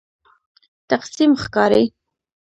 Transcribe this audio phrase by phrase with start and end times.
[0.89, 1.83] تقسیم ښکاري.